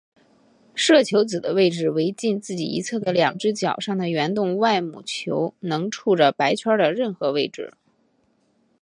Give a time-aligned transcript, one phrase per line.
[0.73, 7.71] 射球子的位置为近自己一侧的两只角上的圆洞外母球能触着白圈的任何位置。